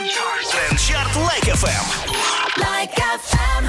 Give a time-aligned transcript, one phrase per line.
[0.00, 1.86] Трендчарт Like FM.
[2.56, 3.68] Like FM.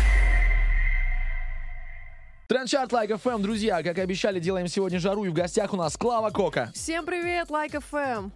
[2.52, 5.96] Трендчарт Like FM, друзья, как и обещали, делаем сегодня жару, и в гостях у нас
[5.96, 6.70] Клава Кока.
[6.76, 8.30] Всем привет, Like FM.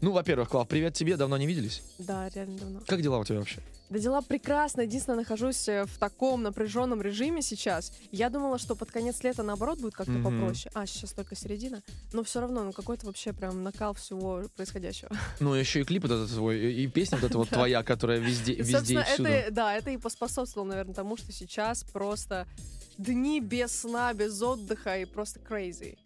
[0.00, 1.82] Ну, во-первых, Клав, привет тебе, давно не виделись.
[1.98, 2.80] Да, реально давно.
[2.86, 3.60] Как дела у тебя вообще?
[3.90, 4.80] Да дела прекрасно.
[4.80, 7.92] Единственное, нахожусь э, в таком напряженном режиме сейчас.
[8.10, 10.40] Я думала, что под конец лета, наоборот, будет как-то Мгм.
[10.40, 10.70] попроще.
[10.74, 11.82] А, сейчас только середина.
[12.14, 15.10] Но все равно, ну какой-то вообще прям накал всего происходящего.
[15.40, 18.54] Ну, еще и клип вот этот твой, и песня вот эта вот твоя, которая везде,
[18.54, 19.28] везде и всюду.
[19.50, 22.46] да, это и поспособствовало, наверное, тому, что сейчас просто
[22.98, 25.96] дни без сна, без отдыха и просто crazy.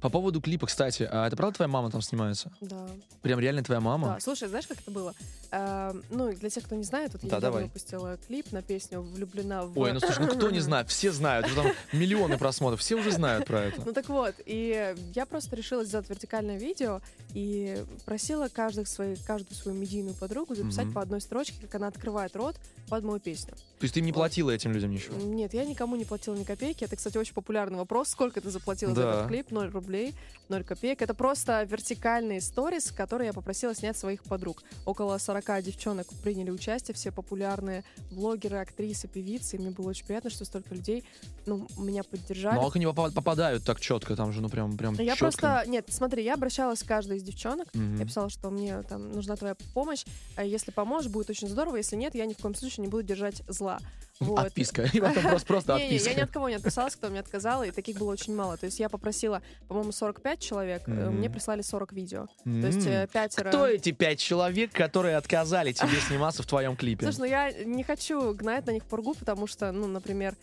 [0.00, 2.52] По поводу клипа, кстати, а это правда твоя мама там снимается?
[2.60, 2.88] Да.
[3.22, 4.08] Прям реально твоя мама?
[4.08, 5.14] Да, слушай, знаешь, как это было?
[5.52, 7.64] Э, ну, для тех, кто не знает, вот Да, я недавно давай.
[7.64, 11.46] выпустила клип на песню «Влюблена в...» Ой, ну слушай, ну кто не знает, все знают,
[11.46, 13.82] уже там миллионы просмотров, все уже знают про это.
[13.84, 17.00] Ну так вот, и я просто решила сделать вертикальное видео
[17.34, 20.94] и просила каждых своих, каждую свою медийную подругу записать Мгм.
[20.94, 22.56] по одной строчке, как она открывает рот
[22.88, 23.54] под мою песню.
[23.54, 25.16] То есть ты им не платила этим людям ничего?
[25.16, 26.84] Нет, я никому не платила ни копейки.
[26.84, 28.08] Это, кстати, очень популярный вопрос.
[28.10, 29.12] Сколько ты заплатила за Да.
[29.14, 29.50] этот клип?
[29.50, 30.14] Ноль рублей,
[30.48, 31.00] ноль копеек.
[31.02, 34.62] Это просто вертикальные сторис, которые я попросила снять своих подруг.
[34.84, 39.56] Около 40 девчонок приняли участие, все популярные блогеры, актрисы, певицы.
[39.56, 41.04] И мне было очень приятно, что столько людей
[41.46, 42.56] ну, меня поддержали.
[42.56, 45.18] Но они попа- попадают так четко, там же, ну прям, прям Я чётко.
[45.38, 47.96] просто, нет, смотри, я обращалась к каждой из девчонок, Мгм.
[47.96, 50.04] я писала, что мне там нужна твоя помощь,
[50.36, 53.02] а если поможешь, будет очень здорово, если нет, я ни в коем случае не буду
[53.02, 53.78] держать зла.
[54.20, 54.38] Вот.
[54.38, 54.82] Отписка.
[54.92, 56.14] И потом просто, просто я отписка.
[56.14, 58.58] ни от кого не отписалась, кто мне отказал, и таких было очень мало.
[58.58, 61.14] То есть я попросила, по-моему, 45 человек, Мгм.
[61.16, 62.26] мне прислали 40 видео.
[62.44, 63.48] То есть э, пятеро...
[63.48, 67.04] Кто эти пять человек, которые отказали тебе сниматься в твоем клипе?
[67.04, 70.36] Слушай, ну я не хочу гнать на них пургу, потому что, ну, например,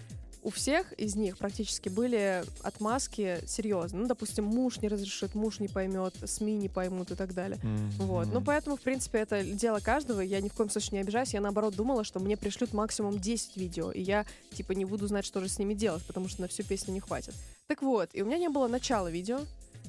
[0.48, 4.04] у всех из них практически были отмазки серьезные.
[4.04, 7.60] Ну, допустим, муж не разрешит, муж не поймет, СМИ не поймут и так далее.
[7.62, 7.90] Мгм.
[7.98, 8.28] Вот.
[8.32, 10.22] Ну, поэтому, в принципе, это дело каждого.
[10.22, 11.34] Я ни в коем случае не обижаюсь.
[11.34, 15.26] Я, наоборот, думала, что мне пришлют максимум 10 видео, и я, типа, не буду знать,
[15.26, 17.34] что же с ними делать, потому что на всю песню не хватит.
[17.68, 19.42] Так вот, и у меня не было начала видео,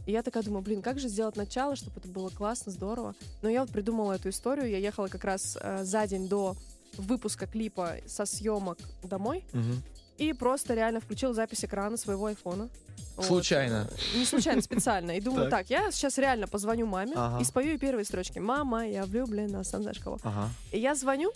[0.08, 3.14] и я такая думаю, блин, как же сделать начало, чтобы это было классно, здорово.
[3.42, 4.70] Но я вот придумала эту историю.
[4.70, 6.56] Я ехала как раз э, за день до
[6.96, 9.82] выпуска клипа со съемок домой Мгм.
[10.16, 12.70] и просто реально включила запись экрана своего айфона.
[13.16, 13.26] Вот.
[13.26, 13.86] Случайно.
[14.16, 15.10] Не случайно, специально.
[15.10, 15.60] И думаю, Так.
[15.66, 17.42] так, я сейчас реально позвоню маме Ага.
[17.42, 18.38] и спою ей первые строчки.
[18.38, 20.18] Мама, я влюблена, сам знаешь кого.
[20.22, 20.48] Ага.
[20.72, 21.32] И я звоню,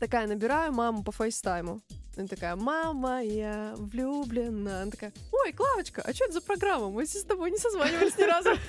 [0.00, 1.82] такая, набираю маму по фейстайму.
[2.16, 4.82] Она такая, мама, я влюблена.
[4.82, 6.90] Она такая, ой, Клавочка, а что это за программа?
[6.90, 8.50] Мы с тобой не созванивались ни разу.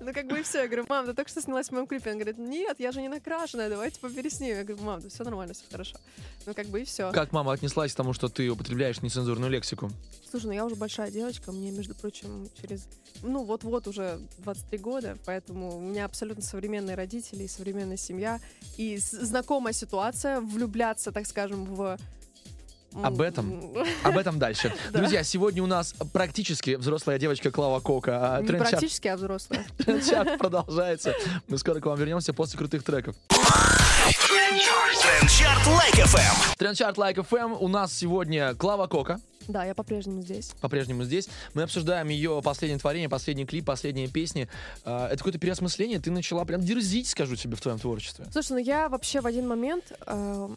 [0.00, 0.62] Ну, как бы и все.
[0.62, 2.10] Я говорю, мам, ты только что снялась в моем клипе.
[2.10, 4.56] Она говорит, нет, я же не накрашенная, давайте попересним.
[4.56, 5.96] Я говорю, мам, да все нормально, все хорошо.
[6.44, 7.10] Ну, как бы и все.
[7.12, 9.90] Как мама отнеслась к тому, что ты употребляешь нецензурную лексику?
[10.30, 12.88] Слушай, ну я уже большая девочка, мне, между прочим, через,
[13.22, 18.40] ну вот-вот уже 23 года, поэтому у меня абсолютно современные родители и современная семья,
[18.76, 21.98] и знакомая ситуация влюбляться, так скажем, в...
[23.02, 23.72] Об этом?
[24.02, 24.72] Об этом дальше.
[24.92, 25.00] Да.
[25.00, 28.36] Друзья, сегодня у нас практически взрослая девочка Клава Кока.
[28.36, 29.66] а Не практически, а взрослая.
[29.78, 31.14] трендчарт продолжается.
[31.48, 33.16] Мы скоро к вам вернемся после крутых треков.
[35.02, 36.54] Трендчарт Like FM.
[36.58, 37.56] Трендчарт Like FM.
[37.58, 39.20] У нас сегодня Клава Кока.
[39.48, 40.52] Да, я по-прежнему здесь.
[40.60, 41.28] По-прежнему здесь.
[41.54, 44.48] Мы обсуждаем ее последнее творение, последний клип, последние песни.
[44.84, 46.00] А, Это какое-то переосмысление.
[46.00, 48.26] Ты начала прям дерзить, скажу тебе, в твоем творчестве.
[48.32, 50.48] Слушай, ну я вообще в один момент э,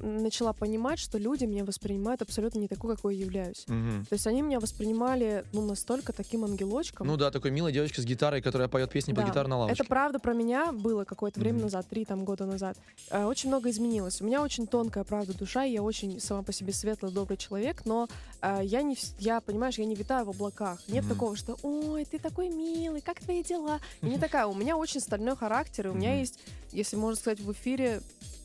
[0.00, 3.64] начала понимать, что люди меня воспринимают абсолютно не такой, какой я являюсь.
[3.66, 4.04] Мгм.
[4.06, 7.06] То есть они меня воспринимали, ну, настолько таким ангелочком.
[7.06, 9.28] Ну да, такой милая девочка с гитарой, которая поет песни по Да.
[9.28, 9.82] гитарной лавочке.
[9.82, 11.64] Это правда про меня было какое-то время Мгм.
[11.64, 12.76] назад, три там года назад.
[13.10, 14.20] Э, Очень много изменилось.
[14.20, 17.82] У меня очень тонкая, правда, душа, и я очень сама по себе светлый, добрый человек,
[17.84, 18.08] но
[18.42, 20.80] э, я не, я, понимаешь, я не витаю в облаках.
[20.88, 21.14] Нет Мгм.
[21.14, 23.80] такого, что, ой, ты такой милый, как твои дела?
[24.02, 24.46] Я не такая.
[24.46, 26.38] У меня очень стальной характер, и у меня есть,
[26.72, 28.37] если можно сказать, в эфире По-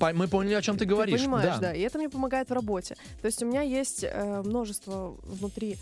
[0.00, 1.20] Мы поняли, о чем ты говоришь.
[1.20, 1.60] ты понимаешь, да.
[1.60, 1.74] да.
[1.74, 2.96] И это мне помогает в работе.
[3.20, 5.76] То есть у меня есть э, множество внутри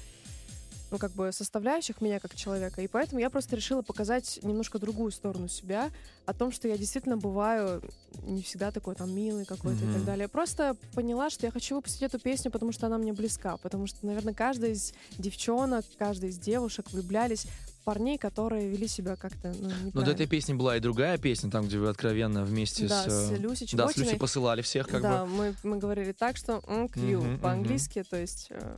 [0.90, 5.10] ну, как бы составляющих меня как человека, и поэтому я просто решила показать немножко другую
[5.10, 5.90] сторону себя,
[6.26, 7.82] о том, что я действительно бываю
[8.22, 9.94] не всегда такой там милый какой-то и Мгм.
[9.94, 10.22] так далее.
[10.22, 13.86] Я просто поняла, что я хочу выпустить эту песню, потому что она мне близка, потому
[13.86, 17.46] что, наверное, каждая из девчонок, каждая из девушек влюблялись
[17.86, 21.66] парней, которые вели себя как-то ну, Но до этой песни была и другая песня, там,
[21.66, 23.28] где вы откровенно вместе Да, с...
[23.28, 23.96] с э, Люсей Да, с.
[23.96, 25.30] Люси посылали всех, как да, бы.
[25.30, 26.60] мы, мы говорили так, что
[26.92, 28.76] Q Мгм, по-английски, то есть э,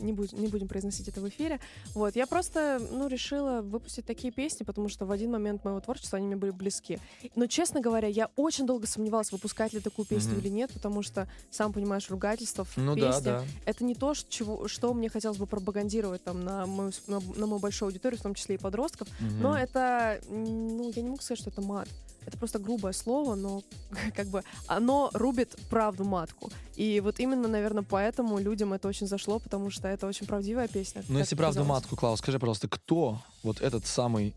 [0.00, 1.60] не, будь- не будем произносить это в эфире.
[1.94, 6.16] Вот, я просто, ну, решила выпустить такие песни, потому что в один момент моего творчества
[6.16, 6.98] они мне были близки.
[7.36, 10.40] Но, честно говоря, я очень долго сомневалась, выпускать ли такую песню Мгм.
[10.40, 13.44] или нет, потому что, сам понимаешь, ругательство в Ну да, песне да.
[13.66, 17.46] это не то, ш- чего, что мне хотелось бы пропагандировать там на мою, на, на
[17.46, 19.08] мою большую аудиторию, в том числе и подростков.
[19.18, 19.42] Мгм.
[19.42, 21.88] Но это, ну, я не могу сказать, что это мат.
[22.24, 23.64] Это просто грубое слово, но
[24.14, 26.52] как бы оно рубит правду матку.
[26.76, 31.02] И вот именно, наверное, поэтому людям это очень зашло, потому что это очень правдивая песня.
[31.08, 34.36] Ну, если правду матку, Клаус, скажи, пожалуйста, кто вот этот самый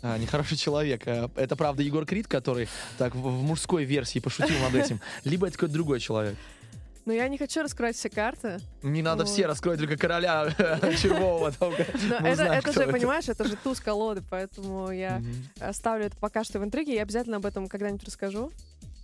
[0.00, 1.02] а, нехороший человек?
[1.06, 4.98] А, Это правда Егор Крид, который так в мужской версии пошутил над этим?
[5.24, 6.36] Либо это какой-то другой человек?
[7.08, 8.58] Но я не хочу раскрывать все карты.
[8.82, 9.32] Не надо Вот.
[9.32, 10.50] все раскроить, только короля
[11.00, 11.48] червового.
[11.48, 15.22] это, же, понимаешь, это же туз колоды, поэтому я
[15.58, 16.96] оставлю это пока что в интриге.
[16.96, 18.52] Я обязательно об этом когда-нибудь расскажу.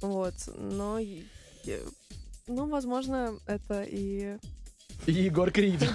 [0.03, 0.35] Вот.
[0.55, 0.99] Но,
[2.47, 4.37] ну, возможно, это и...
[5.07, 5.81] И Егор Крид.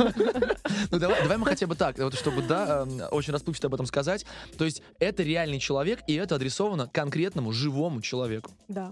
[0.92, 3.86] Ну давай, давай мы хотя бы так, вот чтобы, да, эм, очень расплывчато об этом
[3.86, 4.26] сказать.
[4.58, 8.52] То есть это реальный человек, и это адресовано конкретному живому человеку.
[8.68, 8.92] Да.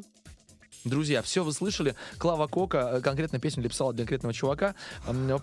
[0.90, 1.96] Друзья, все вы слышали.
[2.18, 4.76] Клава Кока э, конкретно песню написала для конкретного чувака.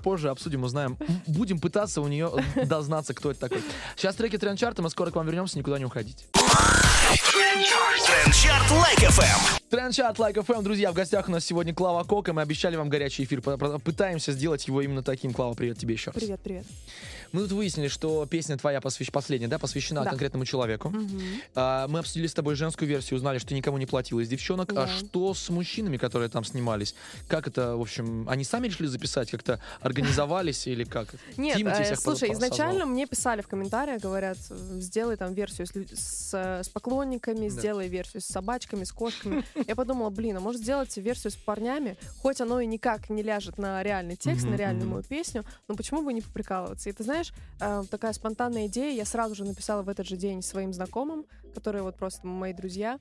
[0.03, 0.97] Позже обсудим, узнаем.
[1.27, 3.63] Будем пытаться у нее э, дознаться, кто это такой.
[3.97, 6.25] Сейчас треки тренд-чарта, мы скоро к вам вернемся, никуда не уходите.
[7.05, 9.61] Трендчарт Like FM.
[9.69, 12.33] Тренд-чарт Like FM, друзья, в гостях у нас сегодня Клава Кока.
[12.33, 13.41] Мы обещали вам горячий эфир.
[13.43, 15.33] Пытаемся сделать его именно таким.
[15.33, 16.23] Клава, привет тебе еще раз.
[16.23, 16.65] Привет, привет.
[17.33, 19.11] Мы тут выяснили, что песня твоя посвящ...
[19.11, 20.11] последняя, да, посвящена Да.
[20.11, 20.95] конкретному человеку.
[21.57, 24.71] А, мы обсудили с тобой женскую версию, узнали, что ты никому не платила из девчонок.
[24.71, 24.87] А Да.
[24.87, 26.95] что с мужчинами, которые там снимались?
[27.27, 31.09] Как это, в общем, они сами решили записать, как-то организовались или как?
[31.37, 34.39] Нет, э, слушай, изначально мне писали в комментариях, говорят,
[34.79, 36.94] сделай там версию с, с, с поклонниками,
[37.49, 37.61] Да.
[37.61, 39.45] сделай версию с собачками, с кошками.
[39.67, 43.59] Я подумала, блин, а может сделать версию с парнями, хоть оно и никак не ляжет
[43.59, 46.89] на реальный текст, на реальную мою песню, но почему бы не поприкалываться?
[46.89, 50.43] И ты знаешь, э, такая спонтанная идея, я сразу же написала в этот же день
[50.43, 52.99] своим знакомым, которые вот просто мои друзья.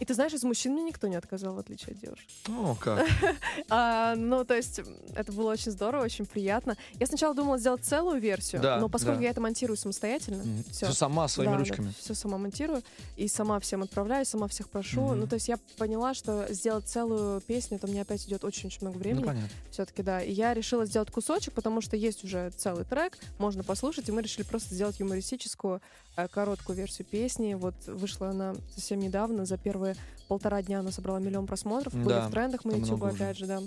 [0.00, 2.26] И ты знаешь, из мужчин мне никто не отказал, в отличие от девушек.
[2.48, 3.06] О, как.
[3.68, 4.80] А, ну, то есть,
[5.14, 6.76] это было очень здорово, очень приятно.
[7.00, 9.24] Я сначала думала сделать целую версию, Да, но поскольку да.
[9.24, 10.86] я это монтирую самостоятельно, все.
[10.86, 11.92] Все сама своими ручками.
[11.98, 12.82] все сама монтирую
[13.16, 15.00] и сама всем отправляю, сама всех прошу.
[15.02, 15.20] Мгм.
[15.20, 18.96] Ну, то есть я поняла, что сделать целую песню, это мне опять идет очень-очень много
[18.98, 19.24] Ну, времени.
[19.24, 19.48] понятно.
[19.70, 20.20] все-таки, да.
[20.22, 24.22] И я решила сделать кусочек, потому что есть уже целый трек, можно послушать, и мы
[24.22, 25.80] решили просто сделать юмористическую
[26.16, 27.54] э, короткую версию песни.
[27.54, 29.96] Вот вышла она совсем недавно, за первые
[30.28, 33.14] полтора дня она собрала миллион просмотров, были Да, в трендах на YouTube, много уже.
[33.16, 33.60] опять же, да.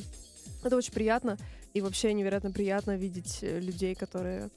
[0.64, 1.38] Это очень приятно,
[1.74, 4.50] и вообще невероятно приятно видеть э, людей, которые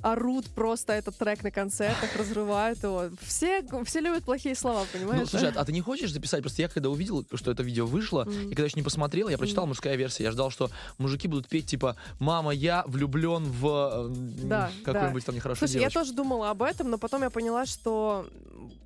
[0.00, 3.04] орут просто этот трек на концертах, разрывают его.
[3.22, 5.20] Все, все любят плохие слова, понимаешь?
[5.20, 6.42] Ну, слушай, а ты не хочешь записать?
[6.42, 8.46] Просто я когда увидел, что это видео вышло, Мгм.
[8.50, 10.24] и когда еще не посмотрел, я прочитал мужская версия.
[10.24, 14.14] Я ждал, что мужики будут петь типа «Мама, я влюблен в э,
[14.46, 16.00] Да, какую-нибудь там нехорошую Слушай, я девочку».
[16.00, 18.26] тоже думала об этом, но потом я поняла, что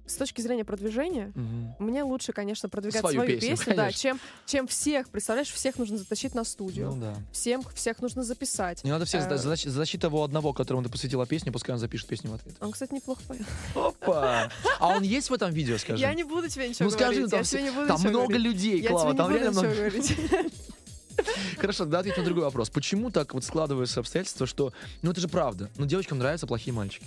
[0.07, 1.75] с точки зрения продвижения Мгм.
[1.79, 5.09] мне лучше, конечно, продвигать Свою свою, песню, песню, да, чем, чем всех.
[5.11, 6.91] Представляешь, всех нужно затащить на студию.
[6.91, 7.15] Ну да.
[7.33, 8.83] Всем, всех нужно записать.
[8.85, 11.79] Не надо всех Э, за, за защиту того одного, которому ты посвятила песню, пускай он
[11.79, 12.57] запишет песню в ответ.
[12.61, 13.43] Он, кстати, неплохо поет.
[13.75, 14.51] Опа!
[14.81, 16.01] А он есть в этом видео, скажи?
[16.03, 17.31] Я не буду тебе ничего ну скажи, говорить.
[17.31, 18.41] там, я все- тебе не буду там много говорить.
[18.43, 19.75] людей, Клава, там буду реально много.
[19.77, 20.17] говорить.
[21.59, 22.71] Хорошо, да, ответь на другой вопрос.
[22.71, 24.73] Почему так вот складываются обстоятельства, что,
[25.03, 27.05] ну это же правда, ну девочкам нравятся плохие мальчики.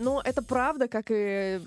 [0.00, 1.60] Но это правда, как и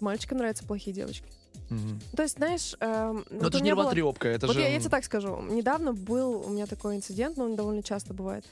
[0.00, 1.26] мальчикам нравятся плохие девочки.
[1.70, 2.00] Мгм.
[2.16, 2.74] То есть, знаешь...
[2.80, 3.84] эм, Но вот это же меня было-
[4.28, 4.62] это вот же...
[4.62, 5.42] я, я тебе так скажу.
[5.50, 8.44] Недавно был у меня такой инцидент, но он довольно часто бывает.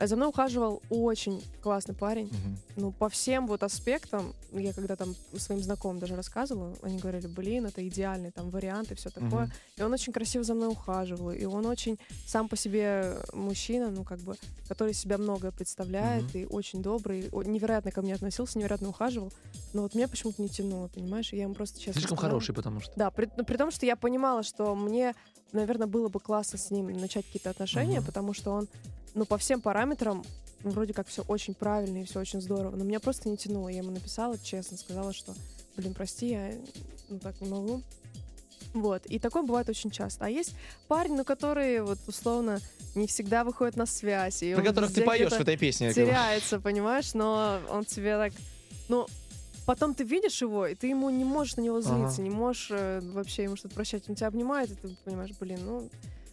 [0.00, 2.26] За мной ухаживал очень классный парень.
[2.26, 2.56] Мгм.
[2.76, 7.66] Ну, по всем вот аспектам, я когда там своим знакомым даже рассказывала, они говорили, блин,
[7.66, 9.44] это идеальный там вариант и все такое.
[9.44, 9.52] Мгм.
[9.76, 14.04] И он очень красиво за мной ухаживал, и он очень сам по себе мужчина, ну,
[14.04, 14.36] как бы,
[14.68, 16.38] который себя многое представляет, Мгм.
[16.38, 19.30] и очень добрый, невероятно ко мне относился, невероятно ухаживал.
[19.74, 21.32] Но вот меня почему-то не тянуло, понимаешь?
[21.32, 22.30] И я ему просто честно Слишком сказала.
[22.32, 22.92] хороший, потому что.
[22.96, 25.14] Да, при, ну, при том, что я понимала, что мне,
[25.52, 28.06] наверное, было бы классно с ним начать какие-то отношения, Мгм.
[28.06, 28.68] потому что он,
[29.14, 30.24] ну, по всем параметрам,
[30.62, 32.76] ну, вроде как все очень правильно и все очень здорово.
[32.76, 33.68] Но меня просто не тянуло.
[33.68, 35.34] Я ему написала, честно, сказала, что,
[35.76, 36.52] блин, прости, я
[37.08, 37.82] ну, так не могу.
[38.74, 39.04] Вот.
[39.06, 40.26] И такое бывает очень часто.
[40.26, 40.54] А есть
[40.86, 42.60] парень, ну, который, вот, условно,
[42.94, 44.42] не всегда выходит на связь.
[44.42, 45.92] И Про которых ты поешь в этой песне.
[45.92, 47.14] теряется, понимаешь?
[47.14, 48.32] Но он тебе так...
[48.88, 49.06] Ну,
[49.66, 52.22] потом ты видишь его, и ты ему не можешь на него злиться, Ага.
[52.22, 54.08] не можешь э, вообще ему что-то прощать.
[54.08, 55.90] Он тебя обнимает, и ты понимаешь, блин, ну,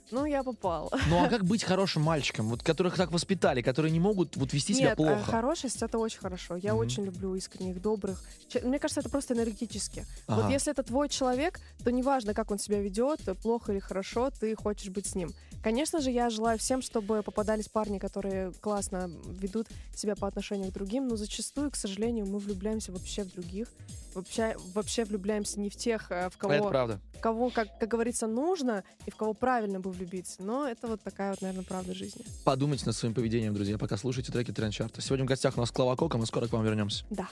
[0.12, 0.92] ну я попал.
[1.10, 4.74] Ну а как быть хорошим мальчиком, вот которых так воспитали, которые не могут вот вести
[4.74, 5.24] себя Нет, э, плохо?
[5.32, 6.56] хорошесть это очень хорошо.
[6.56, 6.82] Я Мгм.
[6.82, 8.24] очень люблю искренних, добрых.
[8.64, 10.06] Мне кажется, это просто энергетически.
[10.28, 10.42] Ага.
[10.42, 14.56] Вот если это твой человек, то неважно, как он себя ведет, плохо или хорошо, ты
[14.56, 15.32] хочешь быть с ним.
[15.64, 20.74] Конечно же, я желаю всем, чтобы попадались парни, которые классно ведут себя по отношению к
[20.74, 23.68] другим, но зачастую, к сожалению, мы влюбляемся вообще в других.
[24.14, 28.84] Вообще, вообще влюбляемся не в тех, э, в кого, в кого как, как говорится, нужно,
[29.06, 30.42] и в кого правильно бы влюбиться.
[30.42, 32.24] Но это вот такая вот, наверное, правда жизни.
[32.44, 35.02] Подумайте над своим поведением, друзья, пока слушаете треки Трендчарта.
[35.02, 37.04] Сегодня в гостях у нас Клава Кока, мы скоро к вам вернемся.
[37.10, 37.28] Да.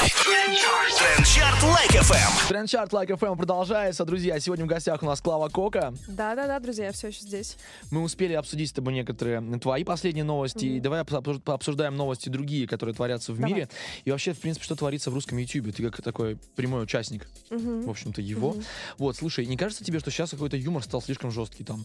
[0.00, 2.48] Трендчарт Лайк FM.
[2.48, 4.38] Трендчарт Like FM продолжается, друзья.
[4.40, 5.94] Сегодня в гостях у нас Клава Кока.
[6.06, 7.56] Да-да-да, друзья, я все еще здесь.
[7.90, 10.66] Мы успели обсудить с тобой некоторые твои последние новости.
[10.66, 13.52] И давай обсу- пообсуждаем новости другие, которые творятся в Давай.
[13.52, 13.68] мире.
[14.04, 15.74] И вообще, в принципе, что творится в русском YouTube.
[15.74, 17.86] Ты как такой прямой участник, Мгм.
[17.86, 18.50] в общем-то, его.
[18.52, 18.64] Мгм.
[18.98, 21.84] Вот, слушай, не кажется тебе, что сейчас какой-то юмор стал слишком жесткий там?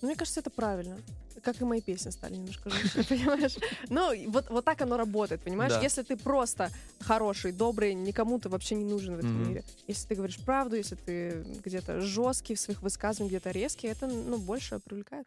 [0.00, 0.96] Ну, Мне кажется, это правильно.
[1.42, 3.56] Как и мои песни стали немножко жестче, понимаешь?
[3.88, 5.72] Ну, вот, вот так оно работает, понимаешь?
[5.72, 5.80] Да.
[5.80, 9.48] Если ты просто хороший, добрый, никому ты вообще не нужен в этом Мгм.
[9.48, 9.64] мире.
[9.86, 14.36] Если ты говоришь правду, если ты где-то жесткий в своих высказываниях, где-то резкий, это, ну,
[14.38, 15.26] больше привлекает.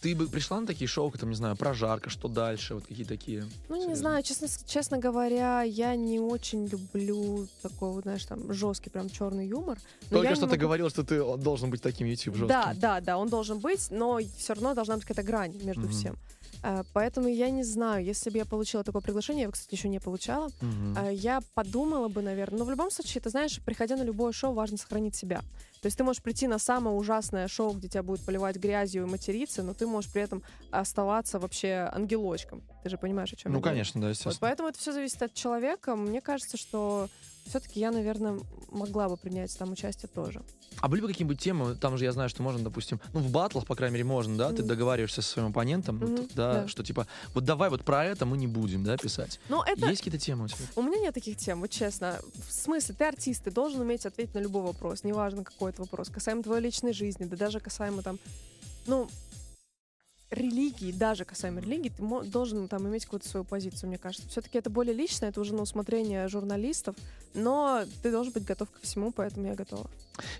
[0.00, 3.04] Ты бы пришла на такие шоу, как там, не знаю, прожарка, что дальше, вот какие
[3.04, 3.44] такие.
[3.68, 3.96] Ну, не Серьезно.
[3.96, 9.46] знаю, честно, честно говоря, я не очень люблю такой, вот, знаешь, там, жесткий прям черный
[9.48, 9.78] юмор.
[10.10, 12.48] Только что не ты могу- говорил, что ты должен быть таким YouTube жестким.
[12.48, 15.90] Да, да, да, он должен быть, но все равно должна быть какая-то грань между Мгм.
[15.90, 16.16] всем.
[16.62, 19.88] А, Поэтому я не знаю, если бы я получила такое приглашение, я, его, кстати, еще
[19.88, 20.48] не получала,
[20.96, 22.58] а, я подумала бы, наверное.
[22.58, 25.42] Но в любом случае, ты знаешь, приходя на любое шоу, важно сохранить себя.
[25.80, 29.06] То есть ты можешь прийти на самое ужасное шоу, где тебя будут поливать грязью и
[29.08, 32.62] материться, но ты можешь при этом оставаться вообще ангелочком.
[32.82, 33.74] Ты же понимаешь, о чем Ну, я говорю.
[33.74, 34.36] конечно, да, Вот, естественно.
[34.40, 35.94] поэтому это все зависит от человека.
[35.96, 37.08] Мне кажется, что
[37.46, 38.38] все-таки я, наверное,
[38.70, 40.42] могла бы принять там участие тоже.
[40.80, 43.66] А были бы какие-нибудь темы, там же я знаю, что можно, допустим, ну, в батлах,
[43.66, 44.68] по крайней мере, можно, да, ты Мгм.
[44.68, 46.68] договариваешься со своим оппонентом, вот, Мгм, да, да.
[46.68, 49.40] что типа, вот давай вот про это мы не будем, да, писать.
[49.48, 50.64] Но это Есть какие-то темы у тебя?
[50.76, 52.20] У меня нет таких тем, вот честно.
[52.48, 56.08] В смысле, ты артист, ты должен уметь ответить на любой вопрос, неважно какой это вопрос,
[56.08, 58.18] касаемо твоей личной жизни, да даже касаемо там,
[58.86, 59.08] ну,
[60.30, 64.28] религии, даже касаемо религии, ты должен там иметь какую-то свою позицию, мне кажется.
[64.28, 66.96] Все-таки это более личное, это уже на усмотрение журналистов,
[67.34, 69.90] но ты должен быть готов ко всему, поэтому я готова.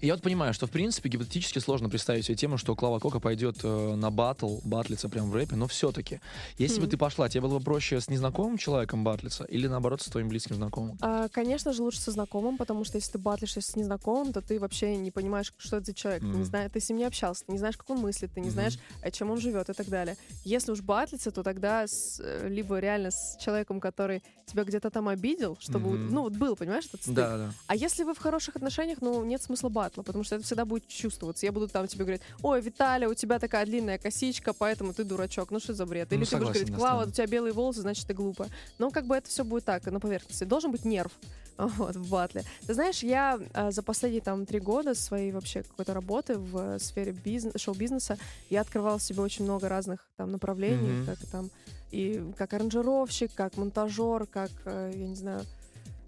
[0.00, 3.20] И я вот понимаю, что, в принципе, гипотетически сложно представить себе тему, что Клава Кока
[3.20, 6.20] пойдет э, на батл, батлиться прям в рэпе, но все-таки,
[6.56, 6.90] если бы Хм.
[6.90, 10.56] ты пошла, тебе было бы проще с незнакомым человеком батлиться или, наоборот, с твоим близким
[10.56, 10.98] знакомым?
[11.00, 14.58] А, конечно же, лучше со знакомым, потому что если ты батлишься с незнакомым, то ты
[14.58, 16.22] вообще не понимаешь, что это за человек.
[16.22, 16.38] Ты, Мгм.
[16.38, 18.50] не знаешь, ты с ним не общался, ты не знаешь, как он мыслит, ты не
[18.50, 20.16] знаешь, о чем он живет и так далее.
[20.44, 25.08] Если уж батлиться, то тогда с, э, либо реально с человеком, который тебя где-то там
[25.08, 26.08] обидел, чтобы, Мгм.
[26.08, 27.14] ну вот был, понимаешь, этот стыд.
[27.14, 27.52] Да, да.
[27.66, 30.86] А если вы в хороших отношениях, ну нет смысла батла, потому что это всегда будет
[30.88, 31.46] чувствоваться.
[31.46, 35.50] Я буду там тебе говорить, ой, Виталий, у тебя такая длинная косичка, поэтому ты дурачок.
[35.50, 36.08] Ну что за бред?
[36.10, 38.50] Ну, Или ты будешь согласен, говорить, да, Клава, у тебя белые волосы, значит ты глупая.
[38.78, 40.44] Но как бы это все будет так, на поверхности.
[40.44, 41.12] Должен быть нерв
[41.58, 42.44] вот, в батле.
[42.66, 46.78] Ты знаешь, я а, за последние там три года своей вообще какой-то работы в э,
[46.78, 48.16] сфере бизнес, шоу-бизнеса
[48.48, 51.06] я открывала себе очень много разных там направлений, Мгм.
[51.06, 51.50] как там
[51.90, 55.44] и как аранжировщик, как монтажер, как, э, я не знаю,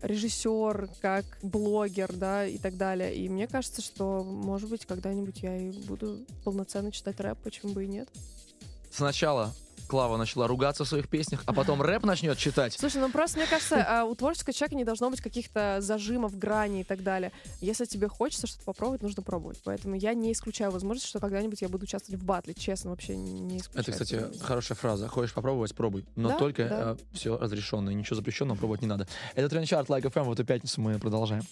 [0.02, 3.14] режиссер, как блогер, да, и так далее.
[3.14, 7.84] И мне кажется, что, может быть, когда-нибудь я и буду полноценно читать рэп, почему бы
[7.84, 8.08] и нет.
[8.90, 9.54] Сначала
[9.90, 12.76] Клава начала ругаться в своих песнях, а потом рэп начнет читать.
[12.78, 16.82] Слушай, ну просто мне кажется, а, у творческого человека не должно быть каких-то зажимов, граней
[16.82, 17.32] и так далее.
[17.60, 19.60] Если тебе хочется что-то попробовать, нужно пробовать.
[19.64, 22.54] Поэтому я не исключаю возможность, что когда-нибудь я буду участвовать в батле.
[22.54, 23.82] Честно, вообще не исключаю.
[23.82, 25.08] Это, кстати, хорошая фраза.
[25.08, 26.06] Хочешь попробовать, пробуй.
[26.14, 26.96] Но Да, только да.
[27.12, 27.92] все разрешенное.
[27.92, 29.08] Ничего запрещенного пробовать не надо.
[29.34, 30.22] Это Трендчарт Like FM.
[30.22, 31.42] В эту пятницу мы продолжаем.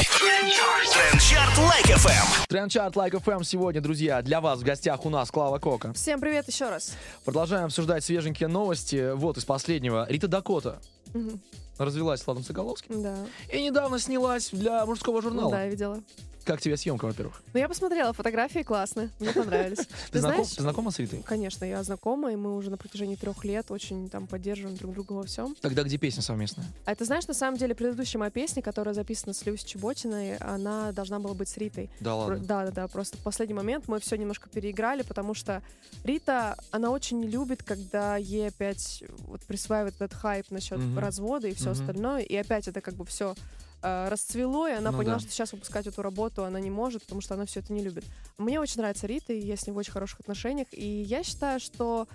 [0.00, 2.46] Трендчарт Лайк FM.
[2.48, 5.92] Трендчарт Like FM сегодня, друзья, для вас в гостях у нас Клава Кока.
[5.92, 6.94] Всем привет еще раз.
[7.26, 9.12] Продолжаем обсуждать свеженькие новости.
[9.12, 10.06] Вот из последнего.
[10.08, 10.78] Рита Дакота
[11.12, 11.38] Мгм.
[11.84, 13.26] Развелась с Владом Соколовским Да.
[13.52, 15.50] и недавно снялась для мужского журнала.
[15.50, 16.02] Да, я видела.
[16.44, 17.42] Как тебе съемка, во-первых?
[17.52, 19.86] Ну, я посмотрела, фотографии классные, мне понравились.
[20.10, 21.22] Ты, знаешь, ты знакома с Ритой?
[21.22, 25.12] Конечно, я знакома, и мы уже на протяжении трех лет очень там поддерживаем друг друга
[25.12, 25.54] во всем.
[25.60, 26.66] Тогда где песня совместная?
[26.86, 30.92] А ты знаешь, на самом деле, предыдущая моя песня, которая записана с Люси Чеботиной, она
[30.92, 31.90] должна была быть с Ритой.
[32.00, 32.38] Да ладно.
[32.38, 32.88] Да, да, да.
[32.88, 35.62] Просто в последний момент мы все немножко переиграли, потому что
[36.04, 41.54] Рита, она очень не любит, когда ей опять вот присваивают этот хайп насчет развода и
[41.54, 41.80] все Мгм.
[41.80, 42.22] остальное.
[42.22, 43.34] И опять это как бы все
[43.82, 45.20] расцвело, и она Ну поняла, да.
[45.20, 48.04] что сейчас выпускать эту работу она не может, потому что она все это не любит.
[48.36, 50.68] Мне очень нравится Рита, и я с ней в очень хороших отношениях.
[50.72, 52.06] И я считаю, что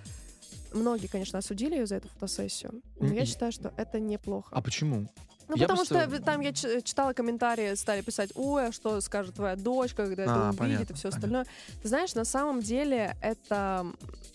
[0.74, 4.50] многие, конечно, осудили ее за эту фотосессию, но М, я и- считаю, что это неплохо.
[4.52, 5.08] А почему?
[5.48, 9.36] Ну, Я потому просто- что там я читала комментарии, стали писать, ой, а что скажет
[9.36, 11.10] твоя дочка, когда А, это увидит понятно, и все понятно.
[11.18, 11.46] остальное.
[11.84, 13.86] Ты знаешь, на самом деле это...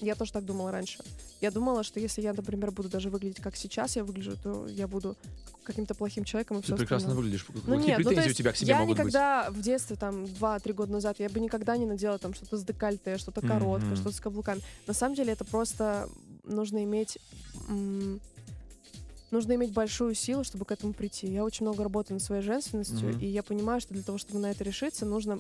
[0.01, 1.03] Я тоже так думала раньше.
[1.41, 4.87] Я думала, что если я, например, буду даже выглядеть как сейчас я выгляжу, то я
[4.87, 5.17] буду
[5.65, 7.17] каким-то плохим человеком и Ты все прекрасно остальное.
[7.25, 7.47] выглядишь.
[7.67, 9.07] Ну Какие нет, ну, претензии есть у тебя к себе я могут быть?
[9.07, 12.65] никогда в детстве, там, 2-3 года назад, я бы никогда не надела там что-то с
[12.65, 13.97] декольте, что-то короткое, Мгм.
[13.97, 14.61] что-то с каблуками.
[14.87, 16.09] На самом деле это просто
[16.45, 17.19] нужно иметь...
[19.31, 21.29] Нужно иметь большую силу, чтобы к этому прийти.
[21.33, 23.21] Я очень много работаю над своей женственностью, Мгм.
[23.21, 25.39] и я понимаю, что для того, чтобы на это решиться, нужно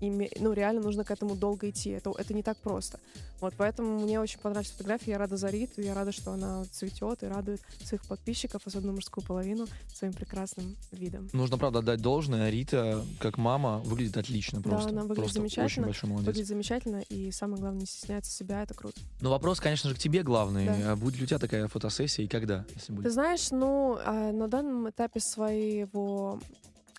[0.00, 1.90] име- ну, реально нужно к этому долго идти.
[1.90, 2.98] Это, это не так просто.
[3.40, 5.12] Вот, поэтому мне очень понравилась фотография.
[5.12, 9.24] Я рада за Риту, я рада, что она цветет и радует своих подписчиков, особенно мужскую
[9.24, 11.28] половину, своим прекрасным видом.
[11.32, 12.50] Нужно, правда, отдать должное.
[12.50, 14.88] Рита, как мама, выглядит отлично Да, просто.
[14.88, 16.26] она выглядит Просто Очень замечательно, большой молодец.
[16.26, 19.00] Выглядит замечательно, и самое главное, не стесняется себя, это круто.
[19.20, 20.66] Но вопрос, конечно же, к тебе главный.
[20.66, 20.92] Да.
[20.92, 23.12] А Будет ли у тебя такая фотосессия и когда, если Ты будет?
[23.18, 26.38] Знаешь, ну, а, на данном этапе своего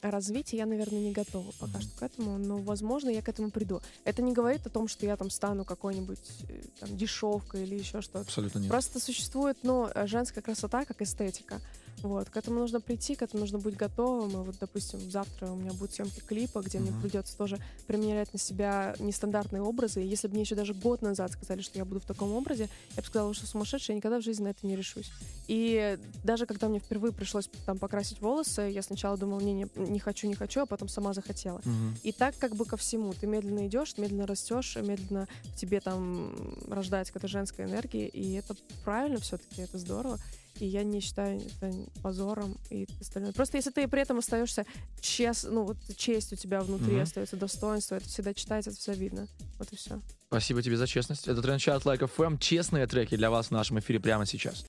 [0.01, 3.81] развития я, наверное, не готова пока что к этому, но, возможно, я к этому приду.
[4.03, 8.01] Это не говорит о том, что я там стану какой-нибудь э, там дешевкой или еще
[8.01, 8.19] что-то.
[8.19, 8.67] Абсолютно нет.
[8.69, 11.61] Просто существует, ну, женская красота как эстетика.
[12.01, 14.31] Вот, к этому нужно прийти, к этому нужно быть готовым.
[14.31, 17.01] И вот, допустим, завтра у меня будут съемки клипа, где мне Мгм.
[17.01, 20.03] придется тоже примерять на себя нестандартные образы.
[20.03, 22.69] И если бы мне еще даже год назад сказали, что я буду в таком образе,
[22.95, 25.11] я бы сказала, что сумасшедшая, я никогда в жизни на это не решусь.
[25.47, 29.99] И даже когда мне впервые пришлось там покрасить волосы, я сначала думала, не, не, не
[29.99, 31.61] хочу, не хочу, а потом сама захотела.
[31.65, 31.97] Мгм.
[32.03, 33.13] И так как бы ко всему.
[33.13, 36.33] Ты медленно идешь, медленно растешь, медленно в тебе там
[36.67, 40.19] рождается какая-то женская энергия, и это правильно все-таки, это здорово.
[40.59, 43.31] И я не считаю это позором и остальное.
[43.31, 44.65] Просто если ты при этом остаешься
[45.01, 47.01] чест, ну вот честь у тебя внутри Мгм.
[47.03, 49.27] остается достоинство, это всегда читается, это все видно.
[49.57, 50.01] Вот и все.
[50.27, 51.27] Спасибо тебе за честность.
[51.27, 52.37] Это Трендчарт Like FM.
[52.39, 54.65] Честные треки для вас в нашем эфире прямо сейчас.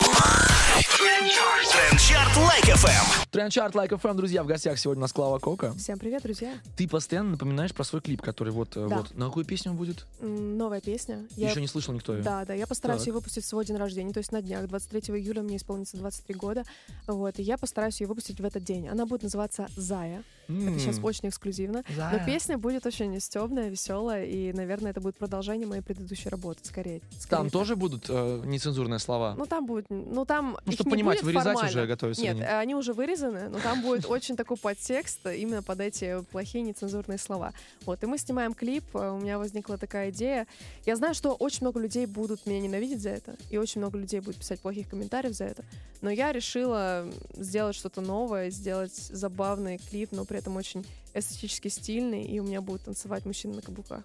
[1.21, 3.29] Трендчарт Like FM.
[3.31, 5.75] Трендчарт Like FM, друзья, в гостях сегодня у нас Клава Кока.
[5.75, 6.55] Всем привет, друзья.
[6.79, 8.75] Ты постоянно напоминаешь про свой клип, который вот...
[8.75, 8.97] э, Да.
[9.01, 9.15] вот.
[9.15, 10.07] На какую песню он будет?
[10.23, 11.27] Новая песня.
[11.37, 12.23] Я- Еще не слышал никто ее.
[12.23, 13.09] Да, да, я постараюсь Так.
[13.09, 16.35] ее выпустить в свой день рождения, то есть на днях, 23 июля мне исполнится 23
[16.37, 16.65] года,
[17.07, 18.89] вот, и я постараюсь ее выпустить в этот день.
[18.89, 22.19] Она будет называться «Зая», это сейчас очень эксклюзивно, Зая.
[22.19, 27.03] но песня будет очень стебная, веселая, и, наверное, это будет продолжение моей предыдущей работы, скорее.
[27.19, 27.53] скорее Там так.
[27.53, 29.35] тоже будут э, нецензурные слова?
[29.39, 31.69] Ну, там будет, ну, там Ну, их чтобы не будет вырезать формально.
[31.71, 32.43] уже готовятся Нет, они.
[32.43, 37.19] э, они уже вырезаны, но там будет очень такой подтекст именно под эти плохие нецензурные
[37.19, 37.53] слова.
[37.87, 40.47] Вот, и мы снимаем клип, э, у меня возникла такая идея.
[40.87, 44.21] Я знаю, что очень много людей будут меня ненавидеть за это, и очень много людей
[44.21, 45.65] будет писать плохих комментариев за это,
[46.01, 52.25] но я решила сделать что-то новое, сделать забавный клип, но при этом очень эстетически стильный,
[52.25, 54.03] и у меня будут танцевать мужчины на каблуках.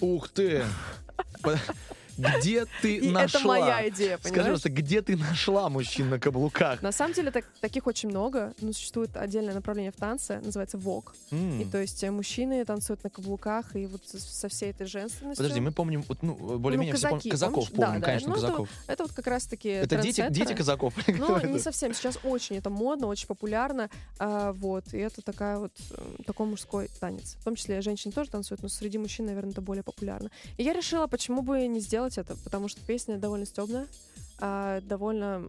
[0.00, 0.64] Ух ты!
[2.16, 3.38] Где ты И нашла?
[3.58, 4.42] это моя идея, Скажи, понимаешь?
[4.44, 6.80] пожалуйста, где ты нашла мужчин на каблуках?
[6.80, 11.12] На самом деле так- таких очень много, но существует отдельное направление в танце, называется вок.
[11.32, 11.60] М.
[11.60, 15.42] И то есть э, мужчины танцуют на каблуках, и вот со всей этой женственностью.
[15.42, 17.18] Подожди, мы помним, вот, ну, более-менее все помним.
[17.18, 17.78] казаки, Казаков помнишь?
[17.80, 18.06] Да, помним, да.
[18.06, 18.68] конечно, Ну, это казаков.
[18.86, 20.94] Это вот как раз-таки Это дети, дети казаков?
[21.08, 21.48] Ну, это?
[21.48, 21.92] не совсем.
[21.94, 23.90] Сейчас очень это модно, очень популярно.
[24.20, 24.84] а, вот.
[24.94, 27.36] И это такая вот э, такой мужской танец.
[27.40, 30.30] В том числе женщины тоже танцуют, но среди мужчин, наверное, это более популярно.
[30.58, 33.86] И я решила, почему бы не сделать это, потому что песня довольно стебная,
[34.40, 35.44] а, довольно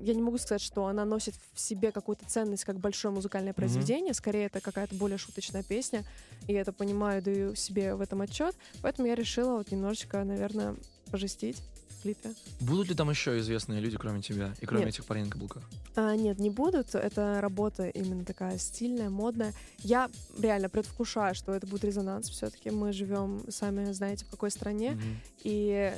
[0.00, 4.14] я не могу сказать, что она носит в себе какую-то ценность как большое музыкальное произведение.
[4.14, 6.04] Скорее, это какая-то более шуточная песня.
[6.48, 8.56] И я это понимаю, даю себе в этом отчет.
[8.80, 10.76] Поэтому я решила вот немножечко, наверное,
[11.10, 11.62] пожестить
[12.02, 12.34] клипе.
[12.60, 14.94] Будут ли там еще известные люди, кроме тебя, и кроме Нет.
[14.94, 15.62] этих парней на каблуках?
[15.94, 16.94] А, нет, не будут.
[16.94, 19.54] Это работа именно такая стильная, модная.
[19.78, 22.28] Я реально предвкушаю, что это будет резонанс.
[22.28, 24.92] Все-таки мы живем, сами знаете, в какой стране.
[24.92, 25.20] Мгм.
[25.44, 25.94] И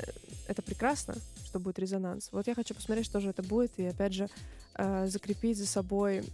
[0.48, 1.14] это прекрасно,
[1.44, 2.28] что будет резонанс.
[2.32, 3.72] Вот я хочу посмотреть, что же это будет.
[3.78, 4.28] И опять же,
[4.74, 6.24] э, закрепить за собой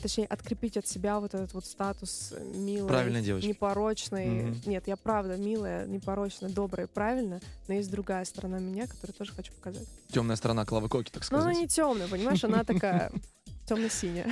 [0.00, 3.46] точнее, открепить от себя вот этот вот статус э, милой, Правильной девочки.
[3.48, 4.26] непорочной.
[4.26, 4.60] Мгм.
[4.66, 9.52] Нет, я правда милая, непорочная, добрая, правильная, но есть другая сторона меня, которую тоже хочу
[9.54, 9.86] показать.
[10.08, 11.62] Темная сторона Клавы Коки, так Но она сказать.
[11.62, 13.10] не темная, понимаешь, она такая
[13.68, 14.26] темно-синяя.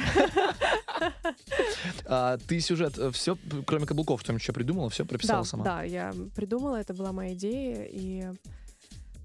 [2.07, 5.65] А, ты сюжет все, кроме каблуков, что-нибудь еще придумала, все прописала Да, сама?
[5.65, 8.25] да, я придумала, это была моя идея, и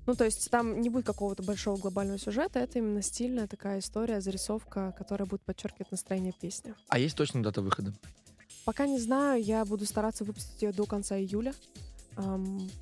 [0.09, 4.21] ну, то есть там не будет какого-то большого глобального сюжета, это именно стильная такая история,
[4.21, 6.73] зарисовка, которая будет подчеркивать настроение песни.
[6.87, 7.93] А есть точно дата выхода?
[8.65, 11.53] Пока не знаю, я буду стараться выпустить ее до конца июля.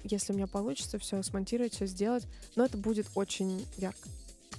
[0.05, 4.07] Если у меня получится все смонтировать, все сделать, но это будет очень ярко.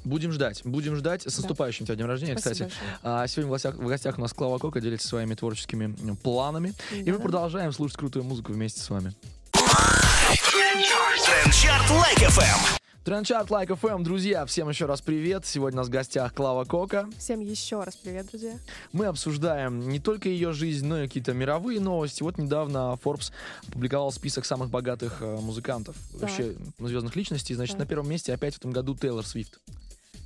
[0.04, 1.22] Будем ждать, будем ждать.
[1.22, 2.82] С наступающим тебя днем рождения, Спасибо кстати.
[2.82, 2.98] большое.
[3.02, 6.74] А, сегодня в гостях, в гостях у нас Клава Кока делится своими творческими планами.
[6.92, 7.22] И мы Да.
[7.22, 9.14] продолжаем слушать крутую музыку вместе с вами.
[10.28, 12.76] Trendchart Like FM.
[13.02, 15.46] Trendchart Like FM, друзья, всем еще раз привет.
[15.46, 17.08] Сегодня у нас в гостях Клава Кока.
[17.18, 18.58] Всем еще раз привет, друзья.
[18.92, 22.22] Мы обсуждаем не только ее жизнь, но и какие-то мировые новости.
[22.22, 23.32] Вот недавно Forbes
[23.68, 26.26] опубликовал список самых богатых э, музыкантов, Да.
[26.26, 27.54] вообще звездных личностей.
[27.54, 27.84] Значит, Да.
[27.84, 29.58] на первом месте опять в этом году Тейлор Свифт.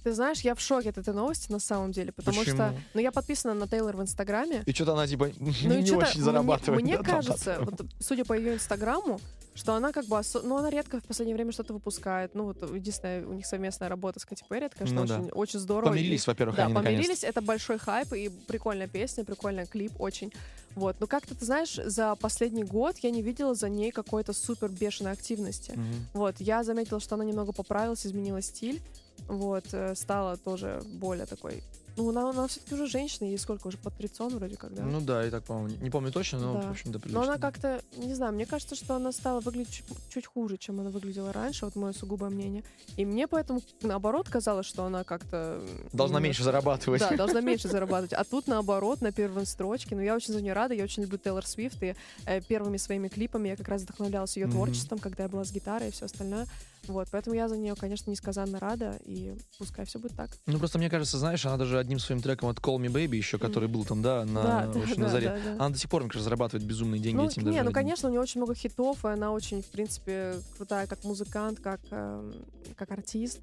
[0.03, 2.57] Ты знаешь, я в шоке от этой новости на самом деле, потому Почему?
[2.57, 4.62] что, ну, я подписана на Тейлор в Инстаграме.
[4.67, 6.83] И что-то она типа Ну, не очень мне- зарабатывает.
[6.83, 7.65] Мне, да, кажется, да.
[7.65, 9.21] вот, судя по ее Инстаграму,
[9.55, 12.35] что она как бы, осо- ну, она редко в последнее время что-то выпускает.
[12.35, 15.19] Ну, вот единственная у них совместная работа с Кэти Перри, это, конечно, Ну да.
[15.19, 15.91] очень, очень здорово.
[15.93, 20.33] И- Помирились, во-первых, Да, они помирились, это большой хайп и прикольная песня, прикольный клип, очень.
[20.75, 24.71] Вот, но как-то, ты знаешь, за последний год я не видела за ней какой-то супер
[24.71, 25.73] бешеной активности.
[25.77, 26.07] Мгм.
[26.15, 28.81] Вот, я заметила, что она немного поправилась, изменила стиль,
[29.29, 31.63] вот, э, стала тоже более такой...
[31.99, 34.83] Ну, она, она все-таки уже женщина, ей сколько, уже под 30 вроде как, да?
[34.83, 36.69] Ну да, и так, по-моему, не помню точно, но, Да.
[36.69, 39.85] в общем, да, Но она как-то, не знаю, мне кажется, что она стала выглядеть чуть,
[40.09, 42.65] чуть хуже, чем она выглядела раньше, вот мое сугубое мнение.
[42.97, 45.61] И мне поэтому, наоборот, казалось, что она как-то...
[45.93, 47.01] Должна немножко- меньше зарабатывать.
[47.03, 48.15] Да, должна меньше зарабатывать.
[48.15, 49.95] А тут, наоборот, на первой строчке.
[49.95, 53.09] Но я очень за нее рада, я очень люблю Тейлор Свифт, и э, первыми своими
[53.09, 54.55] клипами я как раз вдохновлялась ее Мгм.
[54.55, 56.47] творчеством, когда я была с гитарой и все остальное.
[56.88, 60.31] Вот, поэтому я за нее, конечно, несказанно рада, и пускай все будет так.
[60.47, 63.38] Ну, просто мне кажется, знаешь, она даже одним своим треком от Call Me Baby еще,
[63.38, 65.29] который был там, да, на, Да, да, на заре.
[65.29, 65.53] да, да.
[65.53, 67.73] Она до сих пор, мне кажется, зарабатывает безумные деньги Ну, этим не, даже ну, одним.
[67.73, 71.81] конечно, у нее очень много хитов, и она очень, в принципе, крутая как музыкант, как,
[71.90, 72.35] эм,
[72.77, 73.40] как артист.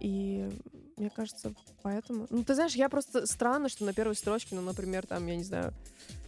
[0.00, 0.50] И
[0.96, 2.26] мне кажется, поэтому...
[2.30, 3.26] Ну, ты знаешь, я просто...
[3.26, 5.72] Странно, что на первой строчке, ну, например, там, я не знаю,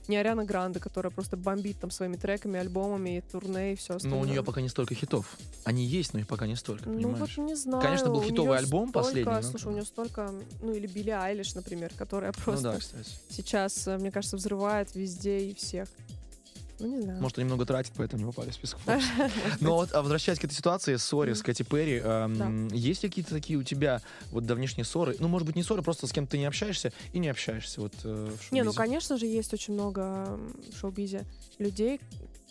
[0.09, 3.97] не Ариана Гранде, которая просто бомбит там своими треками, альбомами, и турне и все Но
[3.97, 4.21] остальное.
[4.21, 5.37] у нее пока не столько хитов.
[5.65, 7.37] Они есть, но их пока не столько, Ну понимаешь?
[7.37, 7.83] вот не знаю.
[7.83, 10.33] Конечно, был хитовый альбом столько- последний, но Слушай, у нее столько...
[10.63, 13.11] Ну или Билли Айлиш, например, которая ну просто да, кстати.
[13.31, 15.89] сейчас, э, мне кажется, взрывает везде и всех.
[16.85, 17.19] Ну не знаю.
[17.19, 18.79] Может, они много тратят, поэтому не попали в список.
[19.61, 21.43] Но вот, а возвращаясь к этой ситуации, ссоре с.
[21.43, 25.17] Кэти Перри, эм, есть ли какие-то такие у тебя вот давнишние ссоры?
[25.19, 27.95] Ну, может быть, не ссоры, просто с кем ты не общаешься и не общаешься вот
[28.05, 30.39] э, Не, ну, конечно же, есть очень много
[30.73, 31.25] в шоу-бизе
[31.59, 32.01] людей,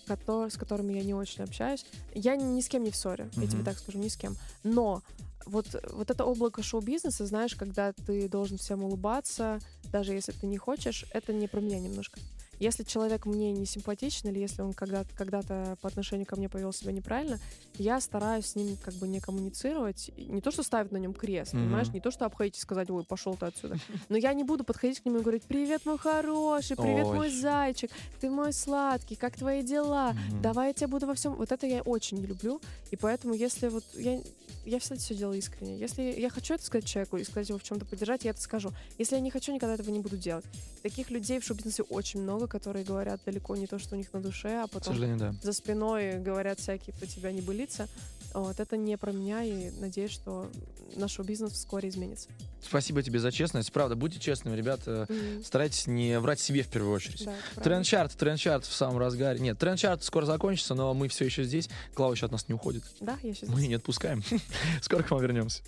[0.08, 1.86] с которыми я не очень общаюсь.
[2.16, 4.36] Я ни, с кем не в ссоре, я тебе так скажу, ни с кем.
[4.64, 5.04] Но
[5.46, 9.60] вот, вот это облако шоу-бизнеса, знаешь, когда ты должен всем улыбаться,
[9.92, 12.20] даже если ты не хочешь, это не про меня немножко.
[12.60, 16.72] Если человек мне не симпатичен, или если он когда- когда-то по отношению ко мне повел
[16.72, 17.40] себя неправильно,
[17.78, 20.12] я стараюсь с ним как бы не коммуницировать.
[20.18, 21.64] Не то, что ставить на нем крест, Мгм.
[21.64, 21.88] понимаешь?
[21.90, 23.78] Не то, что обходить и сказать, ой, пошел ты отсюда.
[24.10, 27.16] Но я не буду подходить к нему и говорить, привет, мой хороший, привет, Ой.
[27.18, 30.14] мой зайчик, ты мой сладкий, как твои дела?
[30.30, 30.42] Мгм.
[30.42, 31.36] Давай я тебя буду во всем.
[31.36, 32.62] Вот это я очень не люблю.
[32.92, 34.22] И поэтому, если вот я,
[34.66, 35.78] я всегда все делаю искренне.
[35.78, 38.72] Если я хочу это сказать человеку и сказать его в чем-то поддержать, я это скажу.
[38.98, 40.46] Если я не хочу, никогда этого не буду делать.
[40.84, 44.22] Таких людей в шоу-бизнесе очень много, которые говорят далеко не то, что у них на
[44.22, 45.34] душе, а потом да.
[45.42, 47.88] за спиной говорят всякие про тебя небылицы.
[48.36, 50.52] Вот это не про меня, и надеюсь, что
[50.96, 52.30] наш шоу-бизнес вскоре изменится.
[52.62, 53.72] Спасибо тебе за честность.
[53.72, 55.08] Правда, будьте честными, ребята.
[55.10, 57.26] М, Старайтесь не врать себе в первую очередь.
[57.26, 57.62] да.
[57.62, 59.40] Трендчарт, трендчарт в самом разгаре.
[59.40, 61.70] Нет, трендчарт скоро закончится, но мы все еще здесь.
[61.96, 62.84] Клава еще от нас не уходит.
[63.00, 63.50] Да, я сейчас...
[63.50, 64.24] Мы ее не отпускаем.
[64.82, 65.62] Скоро к вам вернемся.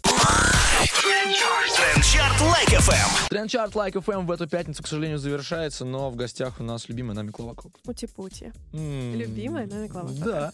[1.75, 3.29] Trendchart Like FM.
[3.29, 7.15] Trendchart Like FM в эту пятницу, к сожалению, завершается, но в гостях у нас любимая
[7.15, 7.79] нами Клава Кока.
[7.83, 8.51] Пути-пути.
[8.73, 10.23] Любимая нами Клава Кока.
[10.23, 10.53] Да.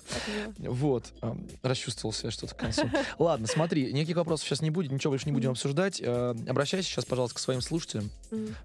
[0.58, 2.90] Вот, ам, расчувствовал себя что-то к концу.
[3.20, 6.02] Ладно, смотри, никаких вопросов сейчас не будет, ничего больше не будем обсуждать.
[6.04, 8.10] Э, Обращайся сейчас, пожалуйста, к своим слушателям,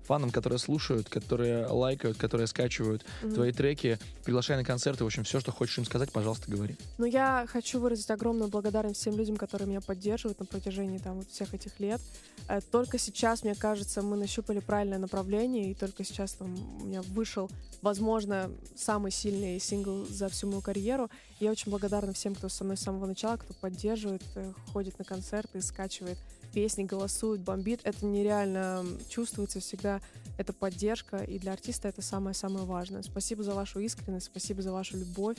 [0.04, 5.40] фанам, которые слушают, которые лайкают, которые скачивают твои треки, приглашай на концерты, в общем, все,
[5.40, 6.76] что хочешь им сказать, пожалуйста, говори.
[6.98, 11.30] Ну, я хочу выразить огромную благодарность всем людям, которые меня поддерживают на протяжении там вот
[11.46, 12.00] всех этих лет.
[12.48, 17.02] Э, Только сейчас, мне кажется, мы нащупали правильное направление, и только сейчас там у меня
[17.02, 17.50] вышел,
[17.82, 21.10] возможно, самый сильный сингл за всю мою карьеру.
[21.40, 25.04] Я очень благодарна всем, кто со мной с самого начала, кто поддерживает, э, ходит на
[25.04, 26.18] концерты, скачивает
[26.52, 27.80] песни, голосует, бомбит.
[27.84, 30.00] Это нереально чувствуется всегда,
[30.38, 33.02] эта поддержка, и для артиста это самое-самое важное.
[33.02, 35.38] Спасибо за вашу искренность, спасибо за вашу любовь.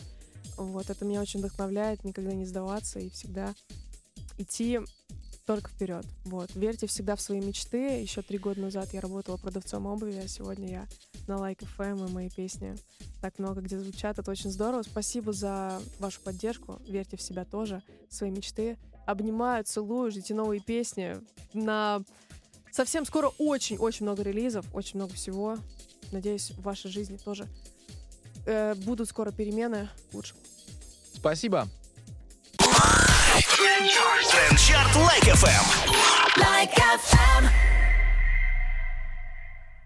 [0.58, 3.54] Вот, это меня очень вдохновляет, никогда не сдаваться и всегда
[4.38, 4.80] идти
[5.48, 6.06] только вперед.
[6.26, 6.54] Вот.
[6.56, 8.02] Верьте всегда в свои мечты.
[8.02, 10.88] Еще три года назад я работала продавцом обуви, а сегодня я
[11.28, 12.76] на Like FM, и мои песни
[13.22, 14.20] так много где звучат.
[14.20, 14.84] Это очень здорово.
[14.84, 16.80] Спасибо за вашу поддержку.
[16.88, 18.78] Верьте в себя тоже, в свои мечты.
[19.06, 21.16] Обнимаю, целую, ждите новые песни.
[21.54, 22.04] На
[22.72, 25.58] совсем скоро очень-очень много релизов, очень много всего.
[26.12, 27.48] Надеюсь, в вашей жизни тоже
[28.46, 30.42] э, будут скоро перемены к лучшему.
[31.14, 31.70] Спасибо.
[33.46, 35.66] Трендчарт Лайк FM.
[36.38, 37.67] Like FM.